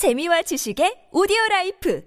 [0.00, 2.00] 재미와 지식의 오디오 라이프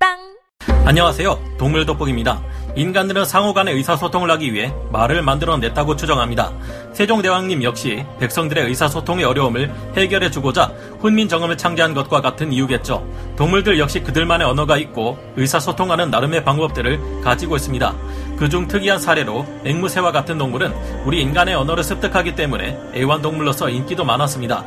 [0.00, 1.56] 팟빵 안녕하세요.
[1.58, 2.42] 동물 돋보기입니다.
[2.74, 6.54] 인간들은 상호 간의 의사소통을 하기 위해 말을 만들어냈다고 추정합니다.
[6.94, 13.06] 세종대왕님 역시 백성들의 의사소통의 어려움을 해결해 주고자 훈민정음을 창제한 것과 같은 이유겠죠.
[13.36, 17.94] 동물들 역시 그들만의 언어가 있고 의사소통하는 나름의 방법들을 가지고 있습니다.
[18.38, 20.72] 그중 특이한 사례로 앵무새와 같은 동물은
[21.04, 24.64] 우리 인간의 언어를 습득하기 때문에 애완동물로서 인기도 많았습니다.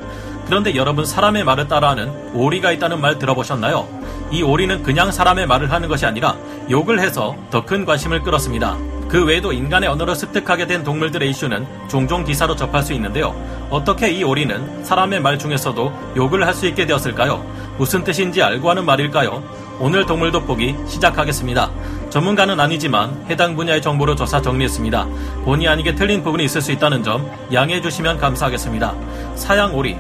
[0.51, 3.87] 그런데 여러분 사람의 말을 따라하는 오리가 있다는 말 들어보셨나요?
[4.31, 6.35] 이 오리는 그냥 사람의 말을 하는 것이 아니라
[6.69, 8.75] 욕을 해서 더 큰 관심을 끌었습니다.
[9.07, 13.33] 그 외에도 인간의 언어를 습득하게 된 동물들의 이슈는 종종 기사로 접할 수 있는데요.
[13.69, 17.45] 어떻게 이 오리는 사람의 말 중에서도 욕을 할 수 있게 되었을까요?
[17.77, 19.41] 무슨 뜻인지 알고 하는 말일까요?
[19.79, 21.71] 오늘 동물 돋보기 시작하겠습니다.
[22.09, 25.07] 전문가는 아니지만 해당 분야의 정보를 조사 정리했습니다.
[25.45, 28.93] 본의 아니게 틀린 부분이 있을 수 있다는 점 양해해 주시면 감사하겠습니다.
[29.35, 29.95] 사양 오리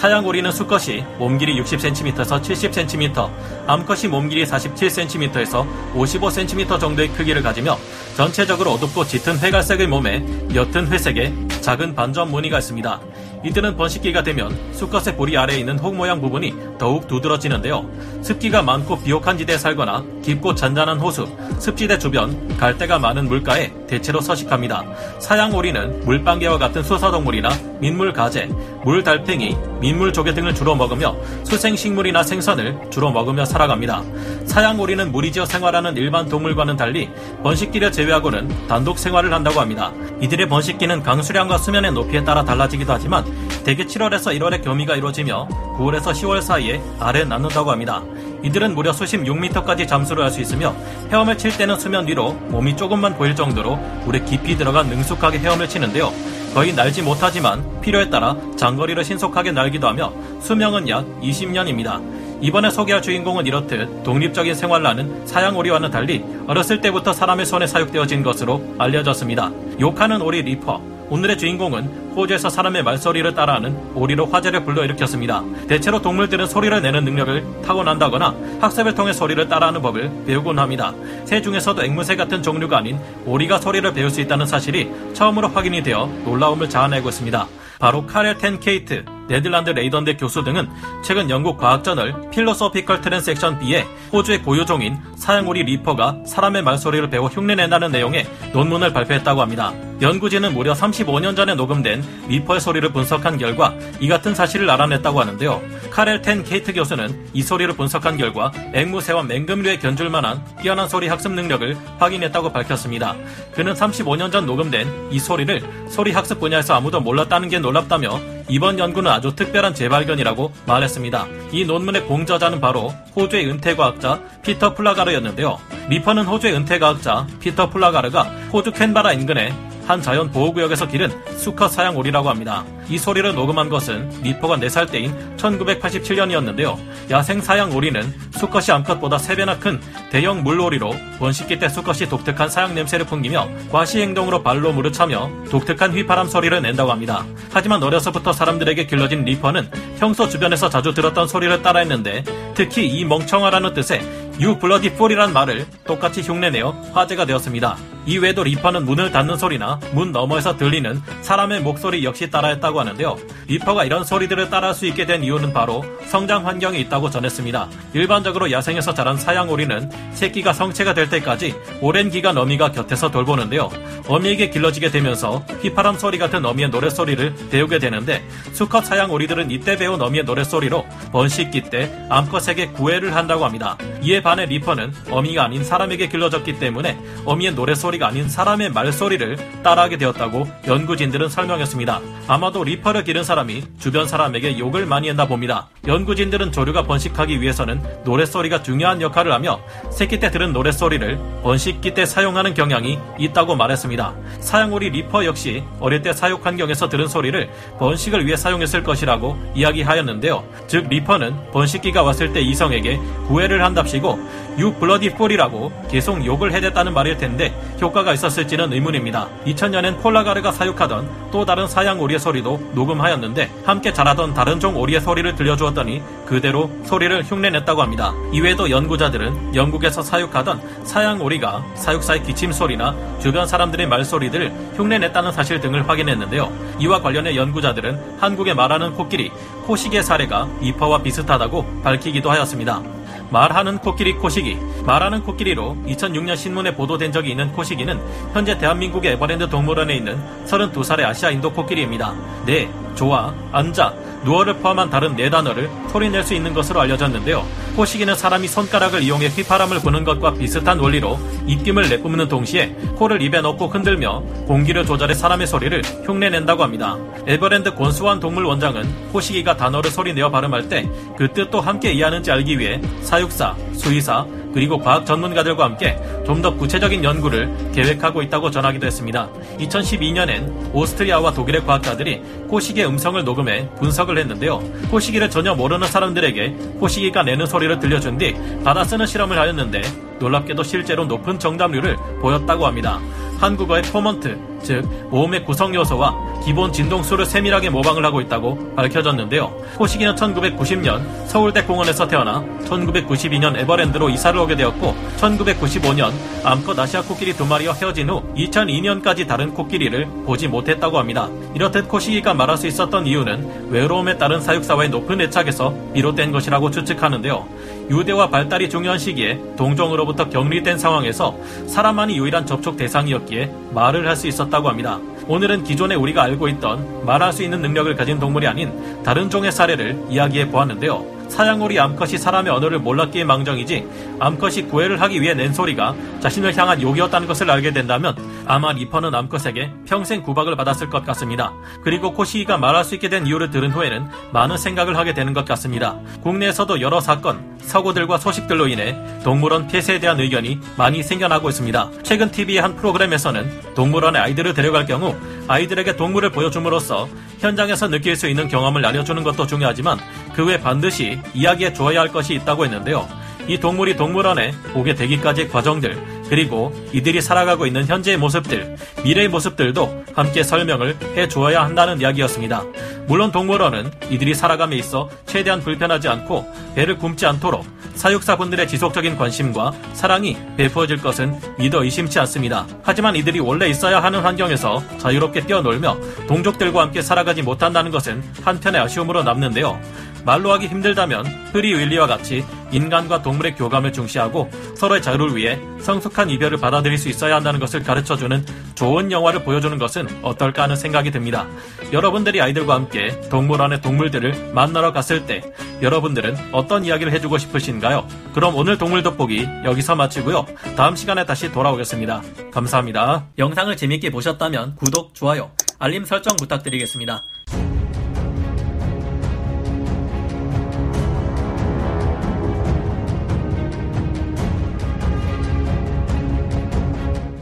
[0.00, 3.30] 사양오리는 수컷이 몸길이 60cm에서 70cm,
[3.66, 7.76] 암컷이 몸길이 47cm에서 55cm 정도의 크기를 가지며
[8.16, 10.24] 전체적으로 어둡고 짙은 회갈색의 몸에
[10.54, 12.98] 옅은 회색의 작은 반점 무늬가 있습니다.
[13.44, 17.86] 이들은 번식기가 되면 수컷의 보리 아래에 있는 혹 모양 부분이 더욱 두드러지는데요.
[18.22, 24.82] 습기가 많고 비옥한 지대에 살거나 깊고 잔잔한 호수, 습지대 주변, 갈대가 많은 물가에 대체로 서식합니다.
[25.18, 28.48] 사양 오리는 물방개와 같은 수사동물이나 민물가재,
[28.84, 34.02] 물달팽이, 민물 조개 등을 주로 먹으며 수생식물이나 생선을 주로 먹으며 살아갑니다.
[34.46, 37.10] 사양오리는 무리 지어 생활하는 일반 동물과는 달리
[37.42, 39.92] 번식기를 제외하고는 단독 생활을 한다고 합니다.
[40.20, 43.24] 이들의 번식기는 강수량과 수면의 높이에 따라 달라지기도 하지만
[43.64, 48.02] 대개 7월에서 1월에 교미가 이루어지며 9월에서 10월 사이에 알을 낳는다고 합니다.
[48.42, 50.74] 이들은 무려 수십 6m까지 잠수를 할 수 있으며
[51.10, 56.12] 헤엄을 칠 때는 수면 위로 몸이 조금만 보일 정도로 물에 깊이 들어가 능숙하게 헤엄을 치는데요.
[56.54, 62.00] 거의 날지 못하지만 필요에 따라 장거리를 신속하게 날기도 하며 수명은 약 20년입니다.
[62.40, 68.62] 이번에 소개할 주인공은 이렇듯 독립적인 생활을 하는 사향오리와는 달리 어렸을 때부터 사람의 손에 사육되어진 것으로
[68.78, 69.52] 알려졌습니다.
[69.80, 70.99] 욕하는 오리 리퍼.
[71.10, 75.42] 오늘의 주인공은 호주에서 사람의 말소리를 따라하는 오리로 화제를 불러일으켰습니다.
[75.66, 80.94] 대체로 동물들은 소리를 내는 능력을 타고난다거나 학습을 통해 소리를 따라하는 법을 배우곤 합니다.
[81.24, 86.06] 새 중에서도 앵무새 같은 종류가 아닌 오리가 소리를 배울 수 있다는 사실이 처음으로 확인이 되어
[86.24, 87.46] 놀라움을 자아내고 있습니다.
[87.80, 90.68] 바로 카렐 텐 케이트, 네덜란드 레이던대 교수 등은
[91.02, 98.26] 최근 영국 과학저널 Philosophical Transaction B에 호주의 고유종인 사향오리 리퍼가 사람의 말소리를 배워 흉내낸다는 내용의
[98.52, 99.72] 논문을 발표했다고 합니다.
[100.00, 105.60] 연구진은 무려 35년 전에 녹음된 리퍼의 소리를 분석한 결과 이 같은 사실을 알아냈다고 하는데요.
[105.90, 111.32] 카렐 텐 케이트 교수는 이 소리를 분석한 결과 앵무새와 맹금류에 견줄 만한 뛰어난 소리 학습
[111.32, 113.14] 능력을 확인했다고 밝혔습니다.
[113.52, 119.10] 그는 35년 전 녹음된 이 소리를 소리 학습 분야에서 아무도 몰랐다는 게 놀랍다며 이번 연구는
[119.10, 121.26] 아주 특별한 재발견이라고 말했습니다.
[121.52, 125.58] 이 논문의 공저자는 바로 호주의 은퇴과학자 피터 플라가르였는데요.
[125.88, 128.22] 리퍼는 호주의 은퇴과학자 피터 플라가르가
[128.52, 129.52] 호주 캔버라 인근에
[129.90, 132.64] 한 자연 보호구역에서 기른 수컷 사향 오리라고 합니다.
[132.88, 136.78] 이 소리를 녹음한 것은 리퍼가 4살 때인 1987년이었는데요.
[137.10, 138.00] 야생 사향 오리는
[138.30, 139.80] 수컷이 암컷보다 3배나 큰
[140.10, 145.92] 대형 물오리로 번식기 때 수컷이 독특한 사향 냄새를 풍기며 과시 행동으로 발로 물을 차며 독특한
[145.92, 147.24] 휘파람 소리를 낸다고 합니다.
[147.50, 152.22] 하지만 어려서부터 사람들에게 길러진 리퍼는 평소 주변에서 자주 들었던 소리를 따라했는데
[152.54, 154.02] 특히 이 멍청아라는 뜻의
[154.40, 157.76] You bloody fool이란 말을 똑같이 흉내내어 화제가 되었습니다.
[158.06, 163.16] 이외에도 리퍼는 문을 닫는 소리나 문 너머에서 들리는 사람의 목소리 역시 따라했다고 하는데요.
[163.48, 167.68] 리퍼가 이런 소리들을 따라할 수 있게 된 이유는 바로 성장 환경에 있다고 전했습니다.
[167.94, 173.70] 일반적으로 야생에서 자란 사향 오리는 새끼가 성체가 될 때까지 오랜 기간 어미가 곁에서 돌보는데요.
[174.08, 180.00] 어미에게 길러지게 되면서 휘파람 소리 같은 어미의 노랫소리를 배우게 되는데 수컷 사향 오리들은 이때 배운
[180.00, 183.76] 어미의 노랫소리로 번식기 때 암컷에게 구애를 한다고 합니다.
[184.02, 189.96] 이에 반해 리퍼는 어미가 아닌 사람에게 길러졌기 때문에 어미의 노랫 소리가 아닌 사람의 말소리를 따라하게
[189.98, 192.00] 되었다고 연구진들은 설명했습니다.
[192.28, 195.68] 아마도 리퍼를 기른 사람이 주변 사람에게 욕을 많이 했나 봅니다.
[195.86, 199.60] 연구진들은 조류가 번식하기 위해서는 노랫소리가 중요한 역할을 하며
[199.90, 204.14] 새끼 때 들은 노랫소리를 번식기 때 사용하는 경향이 있다고 말했습니다.
[204.40, 210.44] 사향오리 리퍼 역시 어릴 때 사육 환경에서 들은 소리를 번식을 위해 사용했을 것이라고 이야기하였는데요.
[210.68, 214.18] 즉 리퍼는 번식기가 왔을 때 이성에게 구애를 한답시고
[214.58, 219.28] 유 블러디 폴이라고 계속 욕을 해댔다는 말일 텐데 효과가 있었을지는 의문입니다.
[219.46, 225.34] 2000년엔 폴라가르가 사육하던 또 다른 사양 오리의 소리도 녹음하였는데 함께 자라던 다른 종 오리의 소리를
[225.34, 228.12] 들려주었더니 그대로 소리를 흉내냈다고 합니다.
[228.32, 235.88] 이외에도 연구자들은 영국에서 사육하던 사양 오리가 사육사의 기침 소리나 주변 사람들의 말소리들을 흉내냈다는 사실 등을
[235.88, 236.50] 확인했는데요.
[236.78, 239.30] 이와 관련해 연구자들은 한국에 말하는 코끼리,
[239.64, 242.99] 코시기의 사례가 이파와 비슷하다고 밝히기도 하였습니다.
[243.30, 247.98] 말하는 코끼리 코시기 말하는 코끼리로 2006년 신문에 보도된 적이 있는 코시기는
[248.32, 252.14] 현재 대한민국의 에버랜드 동물원에 있는 32살의 아시아 인도 코끼리입니다.
[252.46, 253.94] 네, 좋아, 앉아,
[254.24, 257.46] 누어를 포함한 다른 네 단어를 소리낼 수 있는 것으로 알려졌는데요.
[257.76, 263.68] 코시기는 사람이 손가락을 이용해 휘파람을 부는 것과 비슷한 원리로 입김을 내뿜는 동시에 코를 입에 넣고
[263.68, 266.98] 흔들며 공기를 조절해 사람의 소리를 흉내낸다고 합니다.
[267.26, 272.80] 에버랜드 권수환 동물 원장은 코시기가 단어를 소리내어 발음할 때 그 뜻도 함께 이해하는지 알기 위해
[273.02, 279.28] 사육사, 수의사, 그리고 과학 전문가들과 함께 좀 더 구체적인 연구를 계획하고 있다고 전하기도 했습니다.
[279.58, 284.58] 2012년엔 오스트리아와 독일의 과학자들이 코시기의 음성을 녹음해 분석을 했는데요.
[284.90, 286.48] 코시기를 전혀 모르는 사람들에게
[286.80, 289.82] 코시기가 내는 소리를 들려준 뒤 받아 쓰는 실험을 하였는데
[290.18, 292.98] 놀랍게도 실제로 높은 정답률을 보였다고 합니다.
[293.40, 299.50] 한국어의 formant, 즉 모음의 구성 요소와 기본 진동수를 세밀하게 모방을 하고 있다고 밝혀졌는데요.
[299.76, 306.12] 코식이는 1990년 서울대공원에서 태어나 1992년 에버랜드로 이사를 오게 되었고 1995년
[306.44, 311.28] 암컷 아시아 코끼리 두 마리와 헤어진 후 2002년까지 다른 코끼리를 보지 못했다고 합니다.
[311.54, 317.79] 이렇듯 코식이가 말할 수 있었던 이유는 외로움에 따른 사육사와의 높은 애착에서 비롯된 것이라고 추측하는데요.
[317.90, 324.68] 유대와 발달이 중요한 시기에 동종으로부터 격리된 상황에서 사람만이 유일한 접촉 대상이었기에 말을 할 수 있었다고
[324.68, 324.98] 합니다.
[325.26, 329.98] 오늘은 기존에 우리가 알고 있던 말할 수 있는 능력을 가진 동물이 아닌 다른 종의 사례를
[330.10, 331.20] 이야기해 보았는데요.
[331.30, 333.86] 사양오리 암컷이 사람의 언어를 몰랐기에 망정이지
[334.18, 338.14] 암컷이 구애를 하기 위해 낸 소리가 자신을 향한 욕이었다는 것을 알게 된다면
[338.46, 341.52] 아마 리퍼는 암컷에게 평생 구박을 받았을 것 같습니다.
[341.82, 345.98] 그리고 코시기가 말할 수 있게 된 이유를 들은 후에는 많은 생각을 하게 되는 것 같습니다.
[346.22, 351.90] 국내에서도 여러 사건, 사고들과 소식들로 인해 동물원 폐쇄에 대한 의견이 많이 생겨나고 있습니다.
[352.02, 355.14] 최근 TV의 한 프로그램에서는 동물원에 아이들을 데려갈 경우
[355.46, 357.08] 아이들에게 동물을 보여줌으로써
[357.38, 359.98] 현장에서 느낄 수 있는 경험을 알려주는 것도 중요하지만
[360.34, 363.06] 그 외 반드시 이야기해 줘야 할 것이 있다고 했는데요.
[363.46, 370.44] 이 동물이 동물원에 오게 되기까지의 과정들, 그리고 이들이 살아가고 있는 현재의 모습들, 미래의 모습들도 함께
[370.44, 372.62] 설명을 해 주어야 한다는 이야기였습니다.
[373.08, 376.46] 물론 동물원은 이들이 살아감에 있어 최대한 불편하지 않고
[376.76, 382.64] 배를 굶지 않도록 사육사분들의 지속적인 관심과 사랑이 베푸어질 것은 믿어 의심치 않습니다.
[382.82, 385.98] 하지만 이들이 원래 있어야 하는 환경에서 자유롭게 뛰어놀며
[386.28, 389.80] 동족들과 함께 살아가지 못한다는 것은 한편의 아쉬움으로 남는데요.
[390.24, 396.58] 말로 하기 힘들다면 Free Willy와 같이 인간과 동물의 교감을 중시하고 서로의 자유를 위해 성숙한 이별을
[396.58, 398.44] 받아들일 수 있어야 한다는 것을 가르쳐주는
[398.74, 401.46] 좋은 영화를 보여주는 것은 어떨까 하는 생각이 듭니다.
[401.92, 405.42] 여러분들이 아이들과 함께 동물원의 동물들을 만나러 갔을 때
[405.82, 408.06] 여러분들은 어떤 이야기를 해주고 싶으신가요?
[408.32, 410.46] 그럼 오늘 동물 돋보기 여기서 마치고요.
[410.76, 412.22] 다음 시간에 다시 돌아오겠습니다.
[412.52, 413.26] 감사합니다.
[413.38, 417.24] 영상을 재밌게 보셨다면 구독, 좋아요, 알림 설정 부탁드리겠습니다.